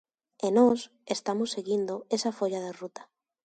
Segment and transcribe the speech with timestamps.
[0.45, 0.79] E nós
[1.15, 3.03] estamos seguindo esa folla de ruta.